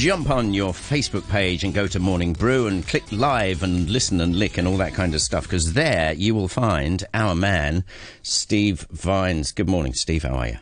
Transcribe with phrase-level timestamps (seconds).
[0.00, 4.18] jump on your Facebook page and go to Morning Brew and click live and listen
[4.22, 7.84] and lick and all that kind of stuff because there you will find our man,
[8.22, 9.52] Steve Vines.
[9.52, 10.22] Good morning, Steve.
[10.22, 10.56] How are you?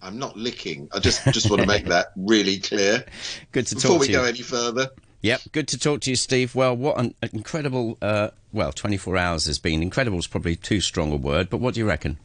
[0.00, 0.88] I'm not licking.
[0.92, 3.04] I just just want to make that really clear.
[3.50, 3.82] Good to talk.
[3.82, 4.90] Before talk we go any further,
[5.22, 6.54] Yep, good to talk to you, Steve.
[6.54, 9.82] Well, what an incredible, uh, well, 24 hours has been.
[9.82, 12.18] Incredible is probably too strong a word, but what do you reckon?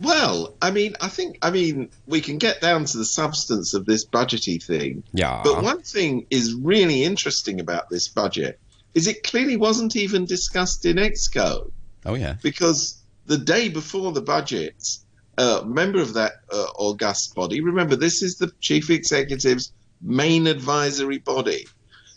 [0.00, 3.86] Well, I mean, I think, I mean, we can get down to the substance of
[3.86, 5.04] this budgety thing.
[5.12, 5.40] Yeah.
[5.44, 8.58] But one thing is really interesting about this budget
[8.94, 11.70] is it clearly wasn't even discussed in Exco
[12.06, 12.36] Oh, yeah.
[12.42, 14.74] because the day before the budget,
[15.38, 21.18] a member of that uh, august body, remember, this is the chief executive's main advisory
[21.18, 21.66] body.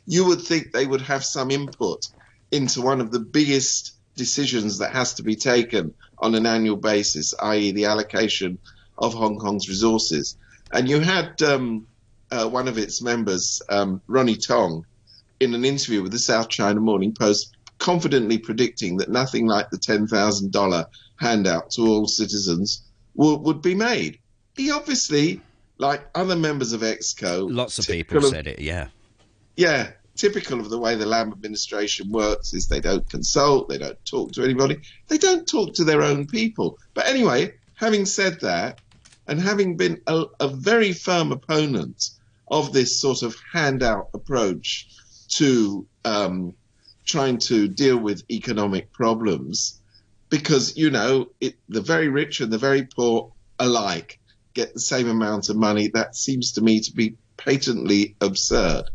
[0.06, 2.08] You would think they would have some input
[2.52, 7.34] into one of the biggest decisions that has to be taken on an annual basis,
[7.42, 8.58] i.e., the allocation
[8.98, 10.36] of Hong Kong's resources.
[10.72, 11.88] And you had um,
[12.30, 14.86] uh, one of its members, um, Ronnie Tong,
[15.40, 19.78] in an interview with the South China Morning Post, confidently predicting that nothing like the
[19.78, 20.86] $10,000
[21.18, 22.82] handout to all citizens
[23.16, 24.20] would, would be made.
[24.56, 25.42] He obviously,
[25.78, 28.88] like other members of EXCO, Lots of people said it, yeah.
[29.56, 34.04] yeah, typical of the way the Lam administration works is they don't consult, they don't
[34.06, 36.78] talk to anybody, they don't talk to their own people.
[36.94, 38.82] But anyway, having said that,
[39.28, 42.10] and having been a, a very firm opponent
[42.48, 44.90] of this sort of handout approach
[45.30, 46.54] to um,
[47.06, 49.82] trying to deal with economic problems,
[50.30, 54.20] because you know it, the very rich and the very poor alike
[54.54, 55.90] get the same amount of money.
[55.90, 58.90] That seems to me to be patently absurd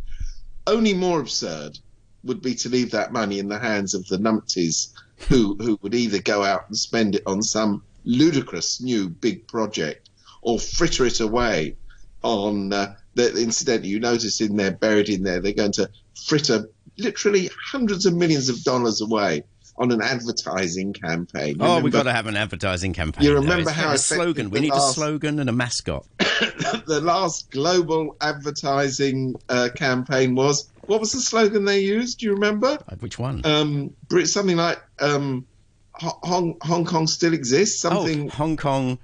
[0.67, 1.79] only more absurd
[2.25, 4.93] would be to leave that money in the hands of the numpties
[5.29, 10.09] who, who would either go out and spend it on some ludicrous new big project
[10.41, 11.77] or fritter it away
[12.23, 15.89] on uh, the, incidentally you notice in there buried in there they're going to
[16.27, 19.43] fritter literally hundreds of millions of dollars away
[19.79, 21.57] on an advertising campaign.
[21.59, 23.25] Oh, we've got to have an advertising campaign.
[23.25, 24.51] You remember It's how a slogan.
[24.51, 26.07] We need a last- slogan and a mascot.
[26.87, 30.71] the last global advertising uh, campaign was.
[30.87, 32.19] What was the slogan they used?
[32.19, 32.79] Do you remember?
[32.89, 33.43] Uh, Which one?
[33.45, 33.95] Um,
[34.25, 35.47] something like um,
[35.95, 37.81] Hong Hong Kong still exists.
[37.81, 38.27] Something.
[38.27, 38.99] Oh, Hong Kong,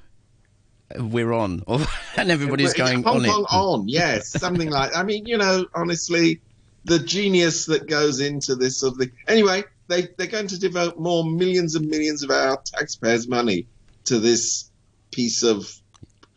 [0.96, 1.62] uh, we're on.
[2.16, 3.02] and everybody's going on.
[3.04, 3.54] Hong on Kong it.
[3.54, 3.88] on.
[3.88, 4.96] Yes, something like.
[4.96, 6.40] I mean, you know, honestly,
[6.84, 9.12] the genius that goes into this sort of thing.
[9.26, 13.66] Anyway, they they're going to devote more millions and millions of our taxpayers' money
[14.04, 14.70] to this
[15.10, 15.72] piece of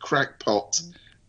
[0.02, 0.82] crackpot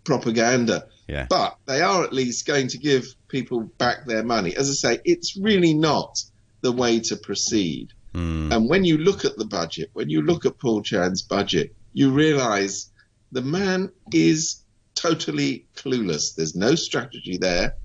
[0.04, 0.86] propaganda.
[1.08, 1.26] Yeah.
[1.28, 4.56] But they are at least going to give people back their money.
[4.56, 6.22] As I say, it's really not
[6.62, 7.92] the way to proceed.
[8.14, 8.52] Hmm.
[8.52, 12.10] And when you look at the budget, when you look at Paul Chan's budget, you
[12.10, 12.90] realize
[13.32, 14.62] the man is
[14.94, 16.34] totally clueless.
[16.34, 17.76] There's no strategy there.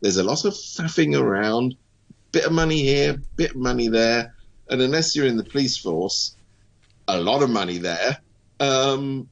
[0.00, 1.76] There's a lot of faffing around,
[2.32, 4.34] bit of money here, bit of money there.
[4.68, 6.36] And unless you're in the police force,
[7.06, 8.18] a lot of money there.
[8.60, 9.28] Um,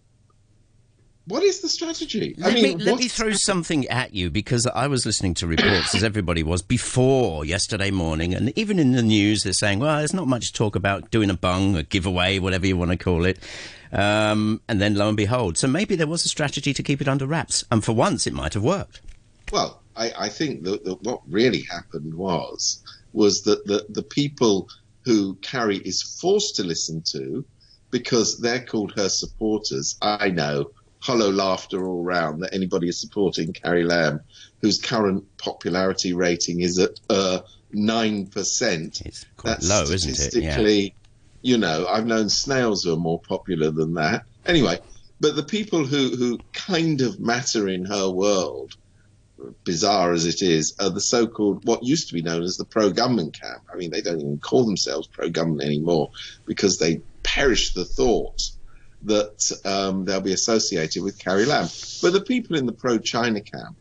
[1.27, 2.35] what is the strategy?
[2.37, 6.03] Let, me, let me throw something at you because I was listening to reports, as
[6.03, 10.27] everybody was, before yesterday morning, and even in the news, they're saying, well, there's not
[10.27, 13.39] much talk about doing a bung, a giveaway, whatever you want to call it.
[13.93, 17.09] Um, and then lo and behold, so maybe there was a strategy to keep it
[17.09, 19.01] under wraps, and for once, it might have worked.
[19.53, 22.83] Well, I, I think that, that what really happened was
[23.13, 24.69] was that the, the people
[25.05, 27.45] who Carrie is forced to listen to,
[27.91, 29.99] because they're called her supporters.
[30.01, 30.71] I know,
[31.03, 34.21] hollow laughter all round that anybody is supporting Carrie Lam,
[34.61, 37.41] whose current popularity rating is at uh,
[37.73, 39.03] nine percent.
[39.05, 40.19] It's quite That's low, isn't it?
[40.19, 40.29] Yeah.
[40.29, 40.95] statistically,
[41.43, 44.25] you know, I've known snails who are more popular than that.
[44.47, 44.79] Anyway,
[45.21, 48.77] but the people who, who kind of matter in her world,
[49.65, 53.39] bizarre as it is, are the so-called what used to be known as the pro-government
[53.41, 53.63] camp.
[53.73, 56.13] I mean, they don't even call themselves pro-government anymore
[56.47, 58.41] because they perish the thought
[59.05, 61.69] that um, they'll be associated with Carrie Lam.
[62.01, 63.77] But the people in the pro-China camp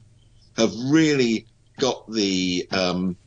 [0.57, 1.47] have really
[1.79, 3.17] got the um,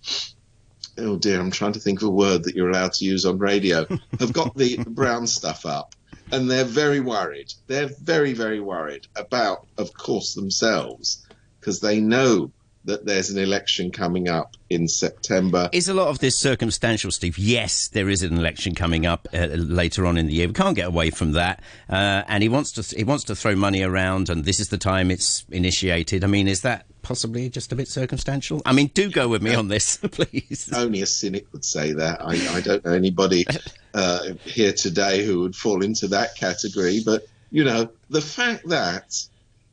[0.99, 3.39] oh dear, I'm trying to think of a word that you're allowed to use on
[3.39, 3.87] radio,
[4.21, 5.95] have got the brown stuff up.
[6.33, 7.53] And they're very worried.
[7.67, 11.27] They're very, very worried about, of course, themselves,
[11.61, 12.51] because they know
[12.85, 15.69] that there's an election coming up in September.
[15.73, 17.39] Is a lot of this circumstantial, Steve?
[17.39, 20.47] Yes, there is an election coming up uh, later on in the year.
[20.49, 21.63] We can't get away from that.
[21.89, 24.79] Uh, and he wants to he wants to throw money around, and this is the
[24.79, 26.25] time it's initiated.
[26.25, 28.61] I mean, is that possibly just a bit circumstantial?
[28.67, 30.71] I mean, do go with me on this, please.
[30.75, 32.21] Only a cynic would say that.
[32.21, 33.47] I, I don't know anybody
[33.95, 37.01] uh, here today who would fall into that category.
[37.05, 39.15] But, you know, the fact that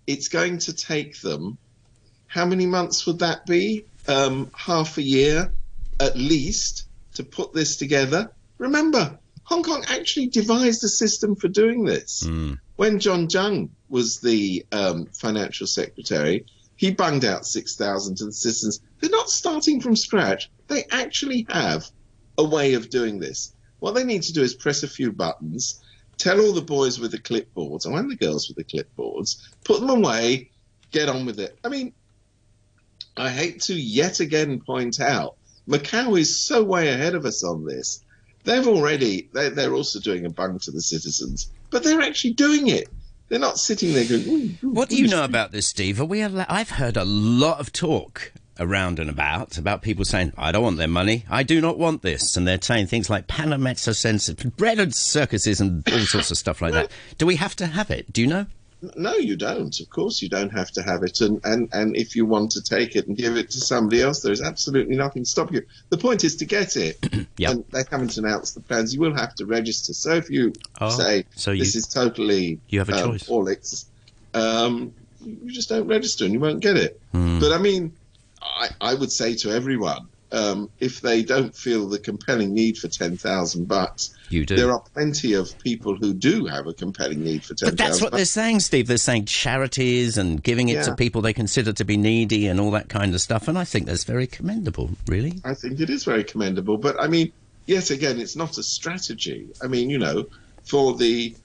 [0.06, 1.57] it's going to take them
[2.31, 3.86] how many months would that be?
[4.07, 5.51] Um, half a year
[6.00, 6.86] at least
[7.16, 8.31] to put this together.
[8.57, 12.24] Remember, Hong Kong actually devised a system for doing this.
[12.25, 12.54] Hmm.
[12.78, 16.45] When John Tsang was the um, financial secretary,
[16.78, 18.80] he bunged out 6,000 to the citizens.
[19.01, 20.50] They're not starting from scratch.
[20.68, 21.86] They actually have
[22.38, 23.54] a way of doing this.
[23.80, 25.83] What they need to do is press a few buttons,
[26.18, 29.36] tell all the boys with the clipboards, and all the girls with the clipboards,
[29.66, 30.50] put them away,
[30.92, 31.60] get on with it.
[31.63, 31.94] I mean,
[33.18, 35.36] I hate to yet again point out
[35.68, 38.04] Macau is so way ahead of us on this.
[38.44, 42.68] They've already, they're, they're also doing a bung to the citizens, but they're actually doing
[42.68, 42.90] it.
[43.30, 46.02] They're not sitting there going, ooh, ooh, What do you know about this, Steve?
[46.02, 46.22] Are we?
[46.22, 50.64] Allo- I've heard a lot of talk around and about about people saying, "I don't
[50.64, 51.24] want their money.
[51.30, 54.94] I do not want this," and they're saying things like panem et circenses, bread and
[54.94, 56.92] circuses, and all sorts of stuff like that.
[57.18, 58.12] Do we have to have it?
[58.12, 58.48] Do you know?
[58.95, 59.80] No, you don't.
[59.80, 61.22] Of course, you don't have to have it.
[61.22, 64.22] And, and, and if you want to take it and give it to somebody else,
[64.22, 65.62] there is absolutely nothing stopping you.
[65.89, 66.98] The point is to get it.
[67.38, 67.51] Yep.
[67.51, 68.94] And they haven't announced the plans.
[68.94, 69.94] You will have to register.
[69.94, 73.28] So if you Oh, say so you- this is totally You have a um, choice.
[73.28, 73.86] Orlick's,
[74.36, 74.94] um,
[75.25, 77.00] you just don't register and you won't get it.
[77.13, 77.39] Hmm.
[77.39, 77.94] But I mean,
[78.42, 82.88] I, I would say to everyone, um, if they don't feel the compelling need for
[82.88, 84.56] 10,000 bucks, You do.
[84.56, 88.01] there are plenty of people who do have a compelling need for 10,000 But that's
[88.01, 88.88] what they're saying, Steve.
[88.88, 92.72] They're saying charities and giving it to people they consider to be needy and all
[92.72, 93.48] that kind of stuff.
[93.48, 95.42] And I think that's very commendable, really.
[95.44, 96.78] I think it is very commendable.
[96.78, 97.31] But I mean,
[97.66, 99.50] yet again, it's not a strategy.
[99.62, 100.25] I mean, you know,
[100.63, 101.36] for the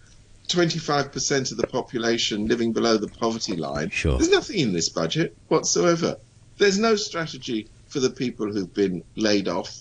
[0.49, 4.17] 25% of the population living below the poverty line, Sure.
[4.17, 6.17] there's nothing in this budget whatsoever.
[6.59, 9.75] There's no strategy for the people who've been laid off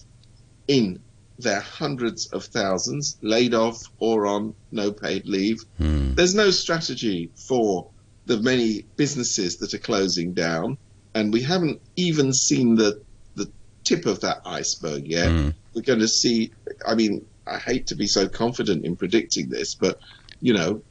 [0.69, 1.01] in
[1.37, 5.65] their hundreds of thousands, laid off or on no paid leave.
[5.77, 6.13] Hmm.
[6.13, 7.89] There's no strategy for
[8.25, 10.77] the many businesses that are closing down,
[11.13, 13.01] and we haven't even seen the
[13.35, 13.51] the
[13.83, 15.29] tip of that iceberg yet.
[15.29, 15.49] Hmm.
[15.73, 16.53] We're going to see.
[16.87, 19.99] I mean, I hate to be so confident in predicting this, but
[20.39, 20.83] you know,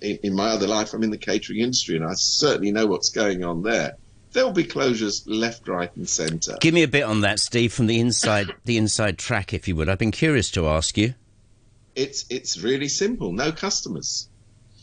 [0.00, 3.10] in, in my other life, I'm in the catering industry, and I certainly know what's
[3.10, 3.96] going on there.
[4.32, 6.56] There'll be closures left, right, and centre.
[6.60, 9.76] Give me a bit on that, Steve, from the inside, the inside track, if you
[9.76, 9.88] would.
[9.88, 11.14] I've been curious to ask you.
[11.94, 13.32] it's it's really simple.
[13.32, 14.28] No customers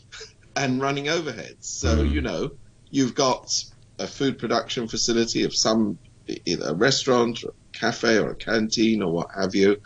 [0.56, 1.64] and running overheads.
[1.64, 2.12] So hmm.
[2.12, 2.52] you know
[2.90, 3.64] you've got
[3.98, 5.98] a food production facility of some
[6.44, 9.80] either a restaurant, or a cafe, or a canteen, or what have you.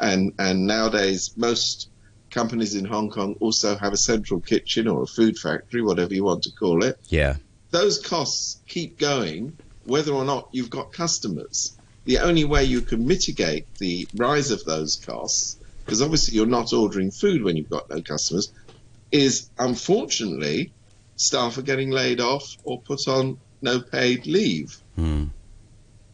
[0.00, 1.90] And and nowadays most
[2.30, 6.24] companies in Hong Kong also have a central kitchen or a food factory, whatever you
[6.24, 7.36] want to call it Yeah.
[7.72, 11.76] Those costs keep going whether or not you've got customers.
[12.04, 16.72] The only way you can mitigate the rise of those costs, because obviously you're not
[16.72, 18.52] ordering food when you've got no customers,
[19.10, 20.72] is unfortunately
[21.16, 24.76] staff are getting laid off or put on no paid leave.
[24.96, 25.24] Hmm.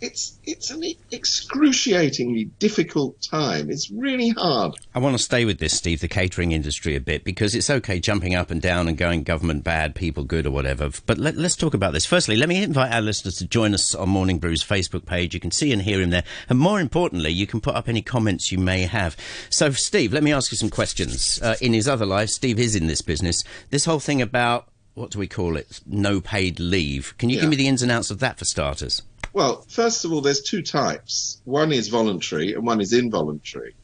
[0.01, 3.69] It's it's an excruciatingly difficult time.
[3.71, 4.75] It's really hard.
[4.95, 7.99] I want to stay with this, Steve, the catering industry a bit, because it's okay
[7.99, 10.91] jumping up and down and going government bad, people good, or whatever.
[11.07, 12.07] But let, us talk about this.
[12.07, 15.35] Firstly, let me invite our listeners to join us on Morning Brew's Facebook page.
[15.35, 16.25] You can see and hear him there.
[16.49, 19.17] And more importantly, you can put up any comments you may have.
[19.51, 21.41] So, Steve, let me ask you some questions.
[21.43, 23.43] Uh, in his other life, Steve is in this business.
[23.71, 25.81] This whole thing about, what do we call it?
[25.87, 27.15] No paid leave.
[27.19, 27.43] Can you Yeah.
[27.43, 29.03] give me the ins and outs of that for starters?
[29.39, 31.41] Well, first of all, there's two types.
[31.45, 33.77] One is voluntary, and one is involuntary.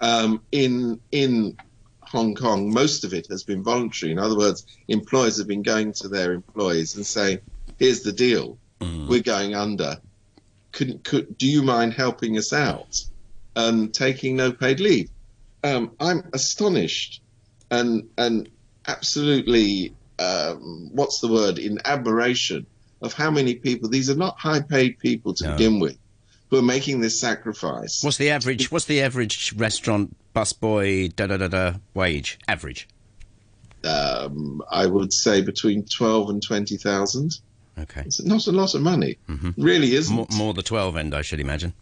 [0.00, 1.56] Um, in in
[2.02, 4.12] Hong Kong, most of it has been voluntary.
[4.12, 7.40] In other words, employers have been going to their employees and saying,
[7.76, 10.00] "Here's the deal: we're going under.
[10.70, 13.04] Could, could do you mind helping us out
[13.56, 15.10] and taking no paid leave?"
[15.64, 17.20] Um, I'm astonished
[17.68, 18.48] and and
[18.86, 22.66] absolutely um, what's the word in admiration
[23.02, 25.52] of how many people these are not high paid people to No.
[25.52, 25.96] begin with
[26.50, 28.02] who are making this sacrifice.
[28.02, 28.70] What's the average?
[28.72, 32.38] What's the average restaurant busboy da da da da wage?
[32.48, 32.88] Average.
[33.82, 37.38] Um, I would say between twelve and twenty thousand.
[37.78, 38.02] Okay.
[38.02, 39.16] It's not a lot of money,
[39.56, 40.14] really isn't.
[40.14, 41.72] More, more the 12 end, I should imagine.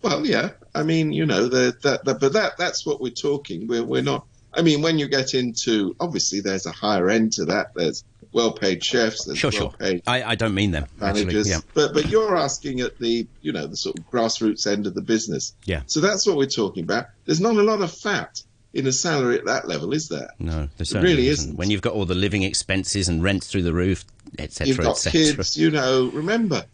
[0.00, 0.50] Well, yeah.
[0.74, 3.66] I mean, you know, the, that, that, but that that's what we're talking.
[3.66, 4.24] We're we're not.
[4.54, 7.74] I mean, when you get into obviously, there's a higher end to that.
[7.74, 9.24] There's well-paid chefs.
[9.24, 9.62] There's Sure, sure.
[9.68, 11.48] well-paid I, I don't mean them, managers.
[11.48, 11.60] Yeah.
[11.74, 15.02] But but you're asking at the you know the sort of grassroots end of the
[15.02, 15.54] business.
[15.64, 15.82] Yeah.
[15.86, 17.06] So that's what we're talking about.
[17.24, 18.42] There's not a lot of fat
[18.74, 20.30] in a salary at that level, is there?
[20.38, 21.44] No, there certainly really isn't.
[21.44, 21.58] isn't.
[21.58, 24.04] When you've got all the living expenses and rent through the roof,
[24.38, 25.36] etc., You've got etc.
[25.36, 26.10] kids, you know.
[26.12, 26.64] Remember,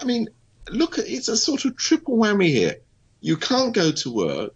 [0.00, 0.28] I mean,
[0.70, 2.76] look at it's a sort of triple whammy here.
[3.20, 4.54] You can't go to work.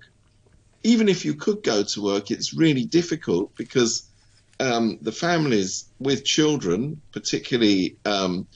[0.84, 4.08] Even if you could go to work, it's really difficult because
[4.58, 8.46] um, the families with children, particularly um,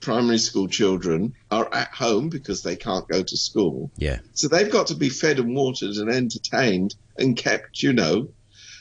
[0.00, 3.90] primary school children are at home because they can't go to school.
[3.96, 4.18] Yeah.
[4.34, 8.28] So they've got to be fed and watered and entertained and kept, you know,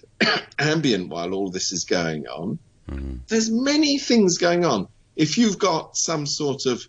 [0.59, 2.59] ambient while all this is going on.
[2.89, 3.17] Mm-hmm.
[3.27, 4.88] There's many things going on.
[5.15, 6.83] If you've got some sort of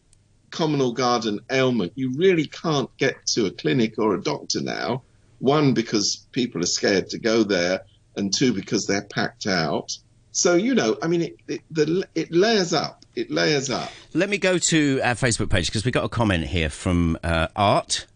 [0.50, 5.02] common or garden ailment, you really can't get to a clinic or a doctor now.
[5.44, 7.82] One, because people are scared to go there,
[8.16, 9.96] and two, because they're packed out.
[10.32, 13.04] So, you know, I mean, it, it, the, it layers up.
[13.14, 13.90] It layers up.
[14.14, 17.48] Let me go to our Facebook page because we got a comment here from uh,
[17.54, 18.06] Art,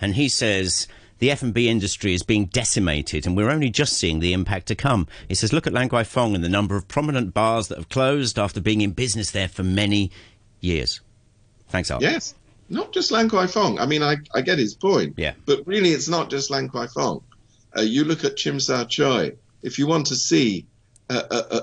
[0.00, 4.32] and he says the F&B industry is being decimated, and we're only just seeing the
[4.32, 5.06] impact to come.
[5.28, 7.90] He says, look at Lan Kwai Fong and the number of prominent bars that have
[7.90, 10.10] closed after being in business there for many
[10.60, 11.02] years.
[11.68, 12.00] Thanks, Art.
[12.00, 12.34] Yes,
[12.68, 13.78] not just Lan Kwai Fong.
[13.78, 15.14] I mean, I, I get his point.
[15.16, 15.34] Yeah.
[15.46, 17.22] But really, it's not just Lan Kwai Fong.
[17.76, 19.36] Uh, you look at Tsim Sha Tsui.
[19.62, 20.66] If you want to see
[21.10, 21.60] uh, uh,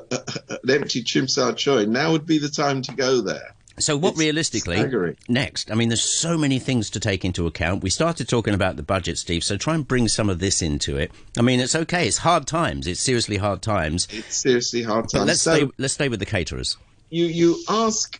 [0.63, 3.53] an empty Tsim Sha Tsui, now would be the time to go there.
[3.77, 5.17] So, what It's realistically staggering.
[5.27, 5.69] next?
[5.69, 7.83] I mean, there's so many things to take into account.
[7.83, 9.43] We started talking about the budget, Steve.
[9.43, 11.11] So try and bring some of this into it.
[11.37, 12.07] I mean, it's okay.
[12.07, 12.87] It's hard times.
[12.87, 14.07] It's seriously hard times.
[14.11, 15.27] It's seriously hard But times.
[15.27, 15.67] let's so stay.
[15.77, 16.77] Let's stay with the caterers.
[17.09, 18.17] you you ask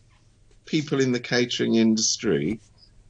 [0.65, 2.59] people in the catering industry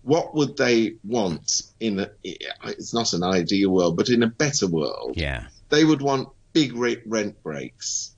[0.05, 4.67] what would they want in a, it's not an ideal world, but in a better
[4.67, 5.47] world, Yeah.
[5.69, 8.15] they would want big rent breaks.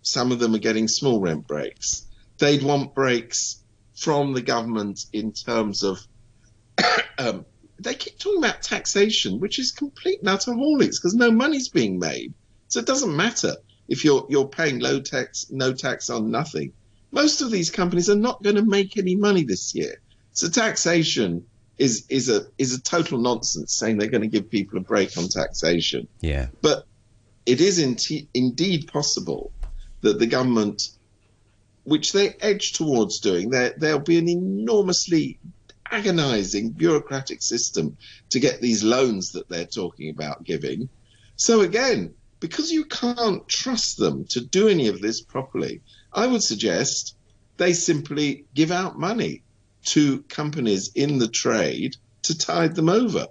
[0.00, 2.06] Some of them are getting small rent breaks.
[2.38, 3.62] They'd want breaks
[3.94, 6.00] from the government in terms of.
[7.18, 7.44] um,
[7.78, 11.98] they keep talking about taxation, which is complete and utter haulings because no money's being
[11.98, 12.32] made.
[12.68, 13.54] So it doesn't matter
[13.86, 16.72] if you're you're paying low tax, no tax on nothing.
[17.10, 20.00] Most of these companies are not going to make any money this year.
[20.32, 21.44] So taxation
[21.78, 25.16] is is a is a total nonsense saying they're going to give people a break
[25.16, 26.08] on taxation.
[26.20, 26.46] Yeah.
[26.60, 26.86] But
[27.44, 27.96] it is in
[28.34, 29.52] indeed possible
[30.00, 30.90] that the government,
[31.84, 35.38] which they edge towards doing, there there'll be an enormously
[35.90, 37.96] agonizing bureaucratic system
[38.30, 40.88] to get these loans that they're talking about giving.
[41.36, 46.42] So again, because you can't trust them to do any of this properly, I would
[46.42, 47.16] suggest
[47.58, 49.42] they simply give out money
[49.84, 53.26] to companies in the trade to tide them over.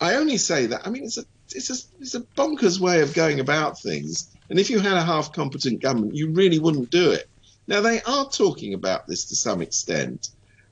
[0.00, 0.86] I only say that.
[0.86, 4.30] I mean, it's a it's a it's a bonkers way of going about things.
[4.50, 7.28] And if you had a half competent government, you really wouldn't do it.
[7.66, 10.30] Now they are talking about this to some extent.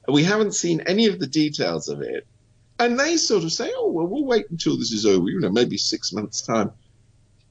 [0.08, 2.26] We haven't seen any of the details of it,
[2.78, 5.28] and they sort of say, "Oh well, we'll wait until this is over.
[5.28, 6.72] You know, maybe six months' time."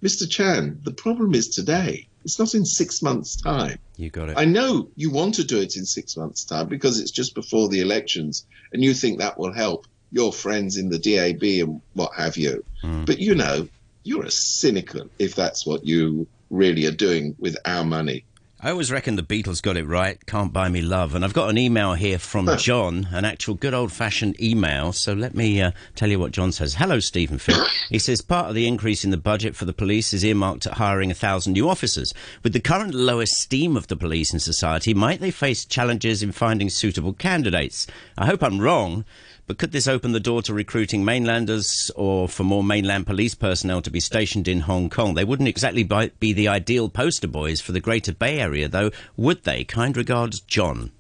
[0.04, 0.30] Mr.
[0.30, 2.08] Chan, the problem is today.
[2.24, 3.80] It's not in six months' time.
[3.98, 4.38] You got it.
[4.38, 7.70] I know you want to do it in six months' time because it's just before
[7.70, 12.14] the elections and you think that will help your friends in the DAB and what
[12.16, 12.64] have you.
[12.82, 13.06] Hmm.
[13.06, 13.68] But you know,
[14.04, 18.26] you're a cynical if that's what you really are doing with our money.
[18.64, 20.24] I always reckon the Beatles got it right.
[20.28, 21.16] Can't buy me love.
[21.16, 24.94] And I've got an email here from John, an actual good old fashioned email.
[24.94, 26.76] So let me uh, tell you what John says.
[26.76, 27.66] Hello, Stephen Phil.
[27.90, 30.74] He says part of the increase in the budget for the police is earmarked at
[30.74, 32.14] hiring a thousand new officers.
[32.44, 36.32] With the current low esteem of the police in society, might they face challenges in
[36.32, 37.88] finding suitable candidates?
[38.16, 39.06] I hope I'm wrong.
[39.52, 43.82] But could this open the door to recruiting mainlanders or for more mainland police personnel
[43.82, 45.14] to be stationed in Hong Kong?
[45.14, 49.44] They wouldn't exactly be the ideal poster boys for the Greater Bay Area, though, would
[49.44, 49.66] they?
[49.66, 50.94] Kind regards, John.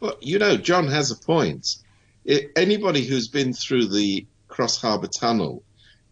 [0.00, 1.76] Well, you know, John has a point.
[2.24, 5.62] It, anybody who's been through the Cross Harbour Tunnel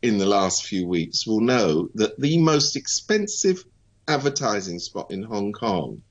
[0.03, 3.65] in the last few weeks will know that the most expensive
[4.07, 6.03] advertising spot in Hong Kong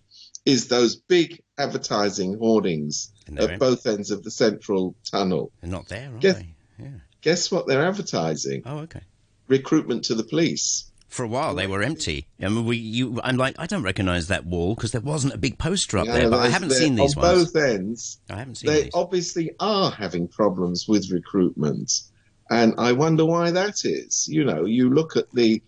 [0.44, 5.52] is those big advertising hoardings at in- both ends of the central tunnel.
[5.62, 6.38] They're not there, are Yes.
[6.38, 6.56] they?
[6.80, 6.90] Yeah.
[7.22, 8.64] Guess what they're advertising?
[8.66, 9.02] Oh, okay.
[9.48, 10.86] Recruitment to the police.
[11.08, 12.26] For a while, they were empty.
[12.42, 15.38] I mean, we, you, I'm like, I don't recognise that wall because there wasn't a
[15.38, 16.30] big poster up You there.
[16.30, 17.52] But I haven't seen these on ones.
[17.52, 18.18] both ends.
[18.30, 18.92] I haven't seen They these.
[18.94, 21.92] obviously are having problems with recruitment.
[22.50, 24.26] And I wonder why that is.
[24.30, 25.62] You know, you look at the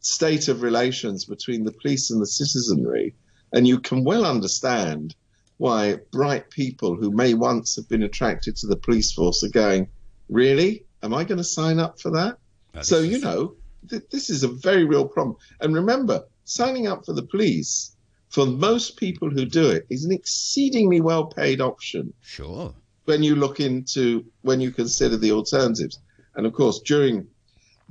[0.00, 3.14] state of relations between the police and the citizenry,
[3.52, 5.14] and you can well understand
[5.62, 9.86] why bright people who may once have been attracted to the police force are going,
[10.28, 10.84] Really?
[11.04, 12.38] Am I going to sign up for that?
[12.74, 13.54] Oh, so, you know,
[13.88, 15.36] th- this is a very real problem.
[15.60, 17.94] And remember, signing up for the police,
[18.28, 22.74] for most people who do it, is an exceedingly well paid option Sure.
[23.04, 26.00] when you look into when you consider the alternatives.
[26.34, 27.28] And of course, during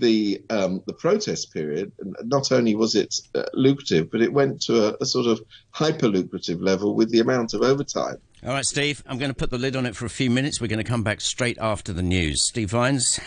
[0.01, 1.93] the um, the protest period,
[2.24, 5.39] not only was it uh, lucrative, but it went to a, a sort of
[5.70, 8.17] hyper lucrative level with the amount of overtime.
[8.43, 10.60] All right, Steve, I'm going to put the lid on it for a few minutes.
[10.60, 12.43] We're going to come back straight after the news.
[12.43, 13.20] Steve Vines.